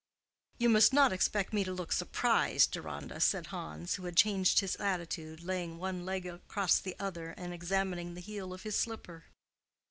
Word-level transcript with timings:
"You 0.57 0.67
must 0.67 0.93
not 0.93 1.13
expect 1.13 1.53
me 1.53 1.63
to 1.63 1.71
look 1.71 1.91
surprised, 1.91 2.71
Deronda," 2.71 3.19
said 3.19 3.45
Hans, 3.53 3.93
who 3.97 4.05
had 4.05 4.15
changed 4.17 4.59
his 4.61 4.75
attitude, 4.77 5.43
laying 5.43 5.77
one 5.77 6.05
leg 6.07 6.25
across 6.25 6.79
the 6.79 6.95
other 6.99 7.35
and 7.37 7.53
examining 7.53 8.15
the 8.15 8.21
heel 8.21 8.51
of 8.51 8.63
his 8.63 8.75
slipper. 8.75 9.25